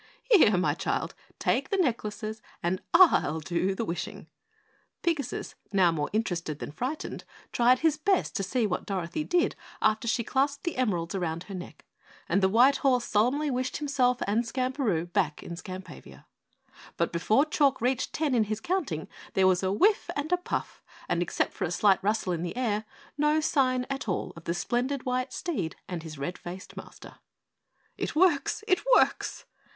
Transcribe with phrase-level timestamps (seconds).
[0.31, 4.25] Here, my child, take the necklaces and I'll do the wishing."
[5.03, 10.07] Pigasus, now more interested than frightened, tried his best to see what Dorothy did after
[10.07, 11.85] she clasped the emeralds around her neck
[12.27, 16.25] and the white horse solemnly wished himself and Skamperoo back in Skampavia,
[16.97, 21.21] but before Chalk reached ten in his counting, there was a whiff and puff and
[21.21, 22.85] except for a slight rustle in the air,
[23.19, 27.17] no sign at all of the splendid white steed and his red faced Master.
[27.99, 28.63] "It works!
[28.67, 29.45] It works!"